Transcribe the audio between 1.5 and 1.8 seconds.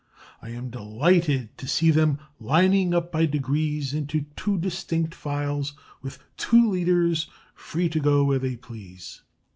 to